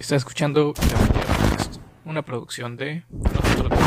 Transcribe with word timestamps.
Está 0.00 0.16
escuchando 0.16 0.72
una 2.06 2.22
producción 2.22 2.74
de 2.78 3.04
Nosotros 3.10 3.78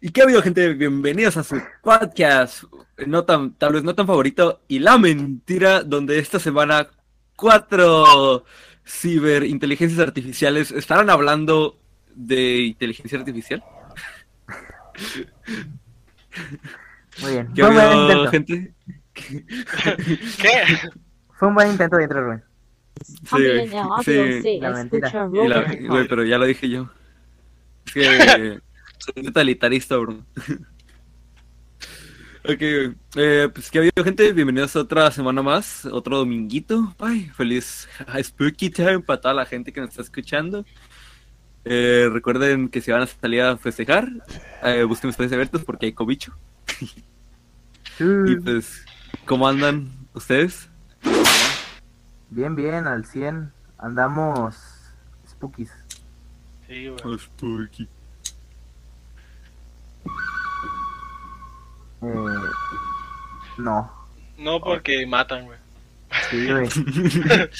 ¿Y 0.00 0.08
qué 0.08 0.22
ha 0.22 0.24
habido, 0.24 0.40
gente? 0.40 0.72
Bienvenidos 0.72 1.36
a 1.36 1.44
su 1.44 1.60
podcast, 1.82 2.64
no 3.06 3.26
tan, 3.26 3.52
tal 3.58 3.74
vez 3.74 3.84
no 3.84 3.94
tan 3.94 4.06
favorito, 4.06 4.62
y 4.68 4.78
la 4.78 4.96
mentira, 4.96 5.82
donde 5.82 6.18
esta 6.18 6.38
semana 6.38 6.88
cuatro 7.36 8.46
ciberinteligencias 8.86 10.00
artificiales 10.00 10.72
estarán 10.72 11.10
hablando 11.10 11.78
de 12.14 12.62
inteligencia 12.62 13.18
artificial. 13.18 13.62
Muy 17.20 17.32
bien. 17.32 17.52
¿Qué 17.54 17.62
ha 17.62 17.66
Fue 17.66 17.70
un 17.70 17.76
buen 17.76 18.00
intento. 18.00 18.30
gente? 18.30 18.74
¿Qué? 19.14 19.44
Fue 21.38 21.48
un 21.48 21.54
buen 21.54 21.70
intento 21.70 21.96
de 21.96 22.04
entrar, 22.04 22.22
Rubén. 22.24 22.44
Sí, 23.04 23.16
güey, 23.30 23.60
en 23.64 23.72
el 23.72 23.78
audio 23.78 24.02
sí. 24.02 24.42
se 24.42 24.58
La 24.60 24.70
mentira. 24.70 25.10
la- 25.48 25.74
güey, 25.88 26.08
pero 26.08 26.24
ya 26.24 26.38
lo 26.38 26.46
dije 26.46 26.68
yo. 26.68 26.88
Es 27.86 27.92
que 27.94 28.60
soy 28.98 29.22
totalitarista, 29.24 29.96
bro. 29.96 30.24
Ok, 32.44 32.58
güey. 32.58 32.94
eh, 33.16 33.48
pues 33.54 33.70
que 33.70 33.78
ha 33.78 33.82
habido 33.82 34.02
gente, 34.02 34.32
bienvenidos 34.32 34.74
a 34.74 34.80
otra 34.80 35.08
semana 35.12 35.42
más, 35.42 35.84
otro 35.86 36.18
dominguito. 36.18 36.92
Ay, 36.98 37.30
feliz 37.36 37.88
Spooky 38.20 38.68
Time 38.68 38.98
para 39.00 39.20
toda 39.20 39.34
la 39.34 39.46
gente 39.46 39.72
que 39.72 39.80
nos 39.80 39.90
está 39.90 40.02
escuchando. 40.02 40.64
Eh, 41.64 42.08
recuerden 42.12 42.68
que 42.68 42.80
si 42.80 42.90
van 42.90 43.02
a 43.02 43.06
salir 43.06 43.42
a 43.42 43.56
festejar, 43.56 44.08
eh, 44.64 44.82
busquen 44.82 45.10
espacios 45.10 45.32
abiertos 45.34 45.62
porque 45.64 45.86
hay 45.86 45.92
cobicho. 45.92 46.36
Y 47.98 48.36
pues, 48.36 48.84
¿cómo 49.24 49.46
andan 49.46 49.90
ustedes? 50.14 50.68
Bien, 52.30 52.54
bien, 52.56 52.86
al 52.86 53.04
100. 53.04 53.52
Andamos 53.78 54.56
spookies. 55.28 55.70
Sí, 56.66 56.88
güey. 56.88 57.18
Spooky. 57.18 57.88
Eh, 62.02 62.16
no. 63.58 63.92
No 64.38 64.60
porque 64.60 65.06
matan, 65.06 65.44
güey. 65.46 65.58
Sí, 66.30 66.50
güey. 66.50 66.66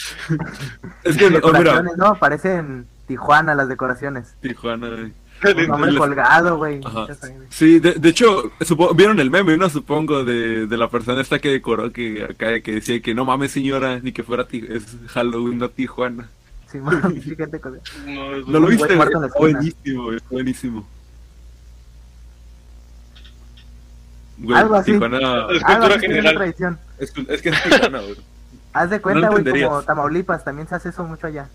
Es 1.04 1.16
que, 1.16 1.26
oh, 1.26 1.30
mira, 1.30 1.40
Decoraciones, 1.40 1.96
no, 1.96 2.14
parecen 2.18 2.86
Tijuana 3.06 3.54
las 3.54 3.68
decoraciones. 3.68 4.36
Tijuana. 4.40 4.88
güey. 4.88 5.12
Un 5.50 5.90
les- 5.90 5.98
colgado, 5.98 6.56
güey. 6.56 6.80
Sí, 7.50 7.78
de, 7.80 7.94
de 7.94 8.08
hecho, 8.08 8.52
supo- 8.60 8.94
vieron 8.94 9.18
el 9.20 9.30
meme, 9.30 9.56
¿no? 9.56 9.68
Supongo, 9.68 10.24
de, 10.24 10.66
de 10.66 10.76
la 10.76 10.88
persona 10.88 11.20
esta 11.20 11.38
que 11.38 11.48
decoró, 11.50 11.90
que 11.92 12.24
acá, 12.24 12.60
que 12.60 12.72
decía 12.74 13.00
que 13.02 13.14
no 13.14 13.24
mames, 13.24 13.50
señora, 13.52 13.98
ni 14.00 14.12
que 14.12 14.22
fuera 14.22 14.46
es 14.52 14.84
Halloween, 15.08 15.58
no 15.58 15.68
Tijuana. 15.68 16.28
Sí, 16.70 16.78
man, 16.80 17.20
gente 17.20 17.60
con- 17.60 17.80
No, 18.06 18.36
¿No 18.46 18.60
lo 18.60 18.66
viste? 18.68 18.94
güey 18.94 19.08
buenísimo, 19.38 20.12
es 20.12 20.22
buenísimo. 20.30 20.86
Güey, 24.38 24.58
Algo 24.58 24.74
así. 24.76 24.92
Tijuana... 24.92 25.18
Es 25.18 25.62
Algo 25.64 25.80
cultura 25.80 25.98
general. 26.00 26.34
tradición. 26.34 26.78
Es, 26.98 27.12
es 27.28 27.42
que 27.42 27.48
es 27.50 27.62
Tijuana, 27.62 28.00
güey. 28.00 28.16
Haz 28.72 28.90
de 28.90 29.00
cuenta, 29.02 29.28
güey, 29.28 29.44
como 29.62 29.82
Tamaulipas, 29.82 30.44
también 30.44 30.66
se 30.66 30.74
hace 30.74 30.88
eso 30.88 31.04
mucho 31.04 31.26
allá. 31.26 31.48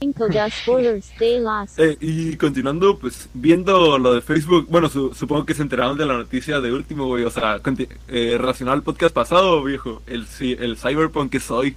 Cinco 0.00 0.28
ya 0.28 0.48
spoilers 0.48 1.10
de 1.18 1.40
las. 1.40 1.78
Eh, 1.78 1.96
y 2.00 2.36
continuando, 2.36 2.98
pues, 2.98 3.28
viendo 3.34 3.98
lo 3.98 4.14
de 4.14 4.20
Facebook, 4.20 4.66
bueno, 4.70 4.88
su- 4.88 5.12
supongo 5.14 5.44
que 5.44 5.54
se 5.54 5.62
enteraron 5.62 5.98
de 5.98 6.06
la 6.06 6.14
noticia 6.16 6.60
de 6.60 6.72
último, 6.72 7.06
güey, 7.06 7.24
o 7.24 7.30
sea, 7.30 7.60
eh, 8.08 8.36
relacionado 8.38 8.76
al 8.76 8.82
podcast 8.82 9.14
pasado, 9.14 9.62
viejo, 9.64 10.02
el, 10.06 10.26
el 10.40 10.76
cyberpunk 10.76 11.34
es 11.34 11.50
hoy, 11.50 11.74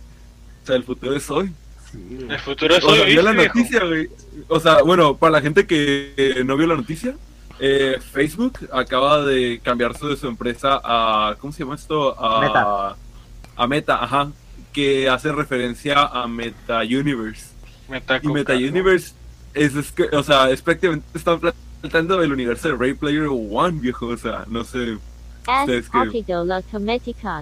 o 0.64 0.68
sea, 0.68 0.76
el 0.76 0.84
futuro 0.84 1.16
es 1.16 1.30
hoy. 1.32 1.52
Sí, 1.92 2.26
El 2.30 2.40
futuro 2.40 2.76
es 2.76 2.84
O 2.86 2.94
sea, 2.94 3.04
hoy, 3.04 3.12
vio 3.12 3.22
la 3.22 3.31
viejo. 3.31 3.54
noticia, 3.58 3.84
güey. 3.86 4.08
O 4.48 4.60
sea, 4.60 4.81
bueno, 4.84 5.18
para 5.18 5.31
la 5.31 5.42
gente 5.42 5.66
que 5.68 6.14
eh, 6.16 6.44
no 6.46 6.56
vio 6.56 6.68
la 6.68 6.76
noticia, 6.76 7.16
eh, 7.60 7.98
Facebook 8.14 8.60
acaba 8.72 9.26
de 9.26 9.60
cambiarse 9.64 10.06
de 10.08 10.16
su 10.16 10.28
empresa 10.28 10.80
a. 10.84 11.36
¿Cómo 11.40 11.52
se 11.52 11.64
llama 11.64 11.76
esto? 11.76 12.18
A 12.24 12.40
Meta. 12.40 12.96
A 13.58 13.68
Meta, 13.68 14.04
ajá. 14.04 14.31
Que 14.72 15.10
hace 15.10 15.31
referencia 15.34 16.02
a 16.04 16.28
Meta 16.28 16.80
Universe. 16.81 17.48
Meta 17.91 18.19
Y 18.22 18.28
Meta. 18.28 18.53
Universe 18.53 19.13
es, 19.53 19.75
es 19.75 19.91
que, 19.91 20.03
o 20.03 20.24
sea, 20.24 20.50
es 20.50 20.62
prácticamente 20.62 21.06
están 21.13 21.40
planteando 21.81 22.22
el 22.22 22.31
universo 22.31 22.69
de 22.69 22.75
Ray 22.75 22.94
Player 22.94 23.28
One, 23.29 23.79
viejo. 23.79 24.07
O 24.07 24.18
sea, 24.18 24.46
no 24.47 24.63
sé. 24.63 24.97
Es 25.74 25.90
que- 25.90 25.97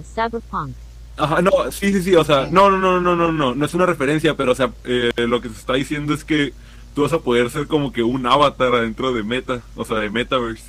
Cyberpunk. 0.04 0.74
Ajá, 1.18 1.42
no, 1.42 1.52
sí, 1.72 1.92
sí, 1.92 2.02
sí, 2.02 2.16
o 2.16 2.24
sea, 2.24 2.48
no, 2.50 2.70
no, 2.72 2.78
no, 2.78 3.02
no, 3.02 3.14
no, 3.16 3.32
no, 3.32 3.54
no 3.54 3.66
es 3.66 3.74
una 3.74 3.86
referencia, 3.86 4.36
pero, 4.38 4.54
o 4.54 4.56
sea, 4.56 4.72
eh, 4.86 5.12
lo 5.18 5.42
que 5.42 5.50
se 5.50 5.56
está 5.56 5.74
diciendo 5.74 6.14
es 6.14 6.24
que 6.24 6.54
tú 6.96 7.02
vas 7.02 7.12
a 7.12 7.20
poder 7.20 7.50
ser 7.50 7.68
como 7.68 7.92
que 7.92 8.04
un 8.04 8.26
avatar 8.26 8.74
adentro 8.74 9.12
de 9.14 9.24
Meta, 9.24 9.62
o 9.76 9.84
sea, 9.84 9.98
de 9.98 10.10
Metaverse. 10.10 10.64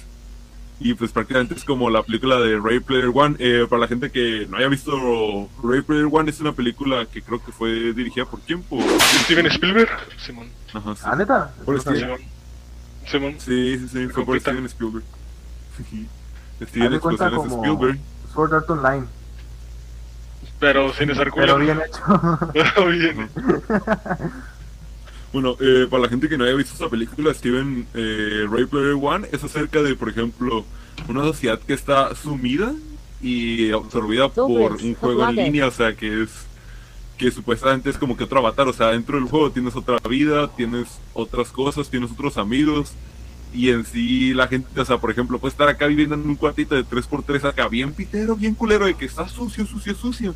Y 0.82 0.94
pues 0.94 1.12
prácticamente 1.12 1.54
es 1.54 1.64
como 1.64 1.91
la 1.91 2.02
película 2.02 2.41
de 2.41 2.58
Ray 2.58 2.80
Player 2.80 3.10
One. 3.12 3.36
Eh, 3.38 3.66
para 3.68 3.80
la 3.80 3.88
gente 3.88 4.10
que 4.10 4.46
no 4.48 4.56
haya 4.56 4.68
visto 4.68 5.48
Ray 5.62 5.82
Player 5.82 6.08
One, 6.10 6.30
es 6.30 6.41
una 6.41 6.52
película 6.52 7.04
que 7.04 7.20
creo 7.20 7.44
que 7.44 7.52
fue 7.52 7.92
dirigida 7.92 8.24
por 8.24 8.41
quién, 8.41 8.62
por... 8.62 8.82
Steven 9.24 9.46
Spielberg. 9.46 9.90
Simón. 10.19 10.48
Ajá, 10.72 10.96
sí. 10.96 11.02
¿Ah, 11.04 11.16
neta? 11.16 11.52
Por. 11.66 11.80
Simón. 11.82 12.20
Simón. 13.06 13.34
Sí, 13.38 13.78
sí, 13.78 13.88
sí, 13.88 14.08
fue 14.08 14.24
por. 14.24 14.40
Steven 14.40 14.64
Spielberg. 14.66 15.04
Steven 16.66 16.90
de 16.90 16.96
Explosiones 16.96 17.38
como 17.38 17.64
Spielberg. 17.64 17.98
Sword 18.32 18.54
Art 18.54 18.70
Online. 18.70 19.06
Pero 20.60 20.92
sin 20.94 21.10
estar 21.10 21.30
Pero 21.34 21.58
bien 21.58 21.80
hecho. 21.80 22.38
Pero 22.52 22.86
bien. 22.86 23.30
Bueno, 25.32 25.56
eh, 25.60 25.86
para 25.88 26.02
la 26.02 26.08
gente 26.08 26.28
que 26.28 26.36
no 26.36 26.44
haya 26.44 26.54
visto 26.54 26.72
esta 26.72 26.88
película, 26.88 27.32
Steven 27.32 27.86
eh, 27.94 28.46
Ray 28.50 28.66
Player 28.66 28.96
One 29.00 29.28
es 29.30 29.44
acerca 29.44 29.80
de, 29.82 29.94
por 29.94 30.08
ejemplo, 30.08 30.64
una 31.08 31.22
sociedad 31.22 31.60
que 31.60 31.72
está 31.72 32.14
sumida 32.16 32.74
y 33.22 33.70
absorbida 33.70 34.28
por 34.28 34.72
un 34.72 34.94
juego 34.94 35.28
en 35.28 35.36
línea, 35.36 35.66
o 35.66 35.70
sea, 35.70 35.94
que 35.94 36.22
es 36.22 36.30
que 37.16 37.30
supuestamente 37.30 37.90
es 37.90 37.98
como 37.98 38.16
que 38.16 38.24
otro 38.24 38.38
avatar, 38.38 38.66
o 38.66 38.72
sea, 38.72 38.88
dentro 38.88 39.19
del 39.19 39.28
juego 39.28 39.50
tienes 39.50 39.76
otra 39.76 39.98
vida, 40.08 40.48
tienes 40.56 40.88
otras 41.12 41.50
cosas, 41.50 41.90
tienes 41.90 42.10
otros 42.10 42.38
amigos 42.38 42.94
y 43.52 43.70
en 43.70 43.84
sí 43.84 44.32
la 44.32 44.48
gente, 44.48 44.80
o 44.80 44.84
sea, 44.84 44.98
por 44.98 45.10
ejemplo, 45.10 45.38
puede 45.38 45.50
estar 45.50 45.69
acá 45.69 45.86
viviendo 45.86 46.14
en 46.14 46.22
un 46.22 46.36
cuartito 46.36 46.74
de 46.74 46.84
3x3 46.84 47.44
acá, 47.44 47.69
bien 47.69 47.92
pitero, 47.92 48.36
bien 48.36 48.54
culero, 48.54 48.86
de 48.86 48.94
que 48.94 49.04
está 49.04 49.28
sucio, 49.28 49.66
sucio, 49.66 49.94
sucio. 49.94 50.34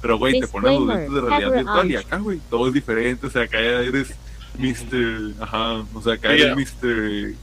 Pero, 0.00 0.18
güey, 0.18 0.40
te 0.40 0.48
pones 0.48 0.78
los 0.78 0.86
lentes 0.86 1.12
de 1.12 1.20
realidad 1.20 1.52
virtual 1.52 1.90
y 1.90 1.96
out. 1.96 2.06
acá, 2.06 2.16
güey, 2.18 2.40
todo 2.50 2.68
es 2.68 2.74
diferente, 2.74 3.26
o 3.26 3.30
sea, 3.30 3.42
acá 3.42 3.58
eres 3.58 4.14
Mr. 4.58 5.34
Ajá, 5.40 5.84
o 5.94 6.02
sea, 6.02 6.14
acá 6.14 6.32
eres. 6.32 6.56
Mr. 6.56 7.34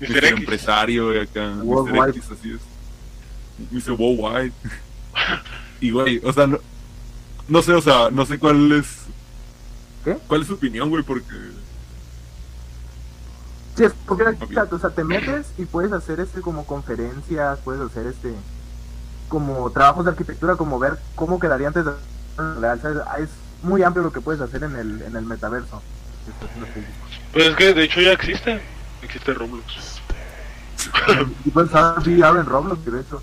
Mr. 0.00 0.24
Empresario, 0.24 1.06
güey, 1.06 1.20
acá, 1.20 1.54
Mr. 1.62 2.08
X, 2.10 2.30
así 2.30 2.52
es. 2.52 2.60
Mr. 3.70 3.92
Worldwide. 3.92 4.52
y, 5.80 5.90
güey, 5.90 6.20
o 6.24 6.32
sea, 6.32 6.46
no, 6.46 6.58
no 7.48 7.62
sé, 7.62 7.72
o 7.72 7.82
sea, 7.82 8.10
no 8.10 8.24
sé 8.26 8.38
cuál 8.38 8.72
es. 8.72 9.02
¿Qué? 10.04 10.16
¿Cuál 10.26 10.42
es 10.42 10.46
su 10.48 10.54
opinión, 10.54 10.88
güey? 10.90 11.02
Porque. 11.02 11.34
Sí, 13.76 13.84
es 13.84 13.92
porque 14.06 14.24
o 14.24 14.78
sea, 14.78 14.90
te 14.90 15.02
metes 15.02 15.46
y 15.56 15.64
puedes 15.64 15.92
hacer 15.92 16.20
este 16.20 16.42
como 16.42 16.66
conferencias, 16.66 17.58
puedes 17.60 17.80
hacer 17.80 18.06
este 18.06 18.34
como 19.32 19.70
trabajos 19.70 20.04
de 20.04 20.10
arquitectura, 20.10 20.56
como 20.56 20.78
ver 20.78 20.98
cómo 21.14 21.40
quedaría 21.40 21.68
antes 21.68 21.86
de. 21.86 21.92
Ah, 22.36 23.16
es 23.18 23.30
muy 23.62 23.82
amplio 23.82 24.04
lo 24.04 24.12
que 24.12 24.20
puedes 24.20 24.42
hacer 24.42 24.62
en 24.62 24.76
el, 24.76 25.00
en 25.00 25.16
el 25.16 25.24
metaverso. 25.24 25.80
Pues 27.32 27.46
es 27.46 27.56
que 27.56 27.72
de 27.72 27.84
hecho 27.84 28.02
ya 28.02 28.12
existe. 28.12 28.60
Existe 29.00 29.32
Roblox. 29.32 30.02
Y 31.46 31.50
puedes 31.50 31.70
usar 31.70 31.98
VR 32.00 32.40
en 32.40 32.46
Roblox, 32.46 32.84
de 32.84 33.00
hecho. 33.00 33.22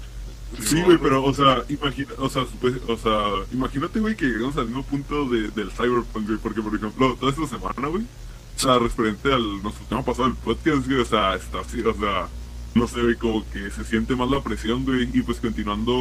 Sí, 0.59 0.81
güey, 0.81 0.97
pero, 0.97 1.23
o 1.23 1.31
sea, 1.31 1.61
imagina, 1.69 2.09
o 2.17 2.27
sea, 2.27 2.41
o 2.87 2.97
sea, 2.97 3.23
imagínate, 3.51 3.99
güey, 3.99 4.15
que 4.15 4.25
llegamos 4.25 4.57
al 4.57 4.65
mismo 4.65 4.81
punto 4.81 5.29
de, 5.29 5.49
del 5.49 5.69
cyberpunk, 5.69 6.25
güey, 6.25 6.39
porque, 6.39 6.63
por 6.63 6.75
ejemplo, 6.75 7.15
toda 7.19 7.31
esta 7.31 7.45
semana, 7.45 7.87
güey, 7.87 8.03
o 8.03 8.59
sea, 8.59 8.79
referente 8.79 9.31
al 9.31 9.61
nuestro 9.61 9.85
tema 9.85 10.03
pasado 10.03 10.27
del 10.27 10.37
podcast, 10.37 10.87
güey, 10.87 11.01
o 11.01 11.05
sea, 11.05 11.35
está 11.35 11.59
así, 11.59 11.81
o 11.81 11.93
sea, 11.93 12.27
no 12.75 12.87
sé, 12.87 13.15
como 13.19 13.43
que 13.51 13.69
se 13.71 13.83
siente 13.83 14.15
más 14.15 14.29
la 14.29 14.41
presión, 14.41 14.85
güey, 14.85 15.09
y 15.13 15.21
pues 15.21 15.39
continuando, 15.39 15.93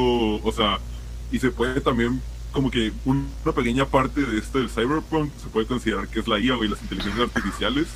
o 0.42 0.52
sea, 0.52 0.78
y 1.32 1.38
se 1.38 1.50
puede 1.50 1.80
también, 1.80 2.20
como 2.52 2.70
que 2.70 2.92
un- 3.04 3.28
una 3.44 3.54
pequeña 3.54 3.86
parte 3.86 4.22
de 4.22 4.38
esto 4.38 4.58
del 4.58 4.70
cyberpunk 4.70 5.30
se 5.42 5.48
puede 5.48 5.66
considerar 5.66 6.08
que 6.08 6.20
es 6.20 6.28
la 6.28 6.38
IA, 6.38 6.54
güey, 6.56 6.68
las 6.68 6.82
inteligencias 6.82 7.28
artificiales, 7.34 7.86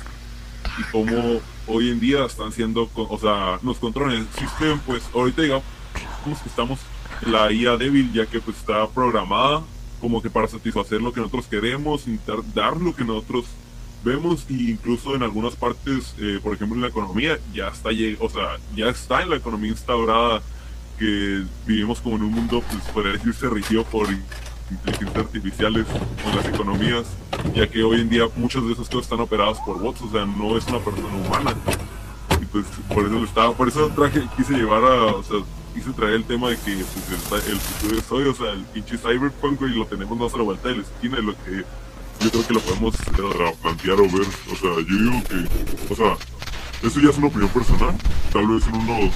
y 0.77 0.83
cómo 0.91 1.39
hoy 1.67 1.89
en 1.89 1.99
día 1.99 2.25
están 2.25 2.51
siendo, 2.51 2.89
o 2.95 3.19
sea, 3.19 3.59
nos 3.61 3.77
controlan, 3.77 4.27
existen, 4.33 4.79
pues, 4.85 5.03
ahorita 5.13 5.41
digamos 5.41 5.63
que 6.23 6.49
estamos 6.49 6.79
en 7.25 7.31
la 7.31 7.51
IA 7.51 7.77
débil 7.77 8.11
ya 8.13 8.25
que 8.25 8.39
pues 8.39 8.57
está 8.57 8.87
programada 8.89 9.61
como 9.99 10.21
que 10.21 10.29
para 10.29 10.47
satisfacer 10.47 11.01
lo 11.01 11.13
que 11.13 11.21
nosotros 11.21 11.47
queremos, 11.47 12.07
intentar 12.07 12.39
dar 12.53 12.77
lo 12.77 12.93
que 12.95 13.03
nosotros 13.05 13.45
vemos 14.03 14.45
incluso 14.49 15.15
en 15.15 15.23
algunas 15.23 15.55
partes, 15.55 16.15
eh, 16.19 16.39
por 16.43 16.53
ejemplo 16.53 16.75
en 16.75 16.81
la 16.81 16.87
economía, 16.87 17.39
ya 17.53 17.69
está, 17.69 17.89
o 18.19 18.29
sea, 18.29 18.57
ya 18.75 18.89
está 18.89 19.21
en 19.21 19.29
la 19.29 19.37
economía 19.37 19.71
instaurada 19.71 20.41
que 20.99 21.43
vivimos 21.65 22.01
como 22.01 22.17
en 22.17 22.23
un 22.23 22.31
mundo, 22.31 22.63
pues 22.69 22.83
podría 22.93 23.13
decirse 23.13 23.49
regido 23.49 23.83
por 23.83 24.07
inteligencias 24.69 25.25
artificiales 25.25 25.85
o 26.25 26.35
las 26.35 26.45
economías, 26.47 27.05
ya 27.55 27.67
que 27.67 27.83
hoy 27.83 28.01
en 28.01 28.09
día 28.09 28.25
muchas 28.35 28.65
de 28.65 28.73
esas 28.73 28.87
cosas 28.87 29.03
están 29.03 29.19
operadas 29.19 29.59
por 29.65 29.79
bots, 29.79 30.01
o 30.01 30.11
sea, 30.11 30.25
no 30.25 30.57
es 30.57 30.65
una 30.67 30.79
persona 30.79 31.15
humana. 31.15 31.55
Y 32.41 32.45
pues 32.45 32.65
por 32.93 33.05
eso 33.05 33.13
lo 33.13 33.25
estaba, 33.25 33.53
por 33.53 33.67
eso 33.67 33.89
traje, 33.95 34.21
quise 34.35 34.53
llevar 34.53 34.83
a, 34.83 35.05
o 35.15 35.23
sea, 35.23 35.37
quise 35.73 35.91
traer 35.91 36.15
el 36.15 36.23
tema 36.25 36.49
de 36.49 36.57
que 36.57 36.83
pues, 37.29 37.47
el, 37.47 37.57
futuro 37.57 37.99
es 37.99 38.11
hoy, 38.11 38.23
o 38.25 38.33
sea, 38.33 38.51
el 38.51 38.63
pinche 38.65 38.97
cyberpunk 38.97 39.61
y 39.61 39.77
lo 39.77 39.85
tenemos 39.85 40.17
más 40.17 40.33
a 40.33 40.37
la 40.37 40.43
vuelta 40.43 40.69
de 40.69 40.77
la 40.77 40.81
esquina, 40.83 41.19
y 41.19 41.23
lo 41.23 41.33
que 41.43 41.63
yo 42.23 42.31
creo 42.31 42.47
que 42.47 42.53
lo 42.53 42.61
podemos 42.61 42.95
eh, 42.95 43.55
plantear 43.61 43.99
o 43.99 44.03
ver, 44.03 44.27
o 44.51 44.55
sea, 44.55 44.71
yo 44.75 44.83
digo 44.85 45.23
que, 45.27 45.93
o 45.93 45.95
sea, 45.95 46.17
eso 46.81 46.99
ya 47.01 47.09
es 47.09 47.17
una 47.17 47.27
opinión 47.27 47.49
personal, 47.49 47.95
tal 48.31 48.47
vez 48.47 48.65
en 48.67 48.75
unos 48.75 49.11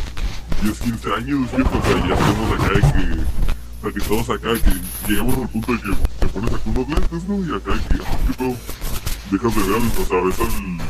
10, 0.62 0.80
15 0.80 1.14
años, 1.14 1.52
viejo, 1.56 1.72
o 1.78 1.84
sea, 1.84 2.08
ya 2.08 2.14
estemos 2.16 2.52
acá 2.52 2.74
de 2.74 2.82
que, 2.82 3.22
o 3.22 3.82
sea, 3.82 3.92
que 3.94 4.00
todos 4.02 4.30
acá, 4.30 4.50
que 4.54 5.12
llegamos 5.12 5.38
al 5.38 5.50
punto 5.50 5.72
de 5.72 5.80
que 5.80 5.90
te 6.20 6.28
pones 6.28 6.54
acá 6.54 6.64
unos 6.66 6.90
lentes, 6.90 7.24
¿no? 7.30 7.36
Y 7.40 7.56
acá 7.56 7.72
de 7.72 7.80
que, 7.80 8.04
ah, 8.06 8.18
qué 8.28 8.34
pedo, 8.34 8.56
dejas 9.32 9.56
de 9.56 9.62
ver, 9.62 9.82
o 9.82 10.06
sea, 10.06 10.22
ves 10.22 10.40
al... 10.40 10.87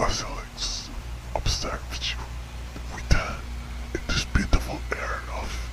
The 0.00 0.06
Basilics 0.06 0.88
observed 1.34 2.02
you 2.08 2.16
with 2.94 3.14
uh, 3.14 3.34
in 3.92 4.00
this 4.08 4.24
beautiful 4.24 4.80
air 4.96 5.20
of 5.38 5.70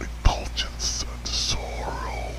indulgence 0.00 1.04
and 1.04 1.26
sorrow. 1.28 2.32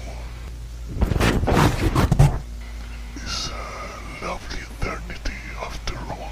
It's 3.15 3.48
a 3.48 4.25
lovely 4.25 4.59
eternity 4.59 5.39
after 5.62 5.95
all. 6.12 6.31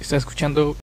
Está 0.00 0.16
escuchando 0.16 0.76